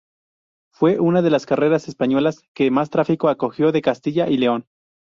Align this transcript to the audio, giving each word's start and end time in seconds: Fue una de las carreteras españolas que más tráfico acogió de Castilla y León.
Fue 0.73 0.99
una 0.99 1.21
de 1.21 1.29
las 1.29 1.45
carreteras 1.45 1.87
españolas 1.87 2.41
que 2.55 2.71
más 2.71 2.89
tráfico 2.89 3.29
acogió 3.29 3.71
de 3.71 3.83
Castilla 3.83 4.27
y 4.27 4.37
León. 4.39 4.65